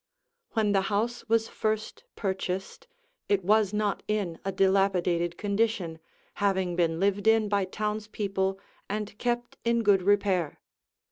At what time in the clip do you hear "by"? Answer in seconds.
7.47-7.65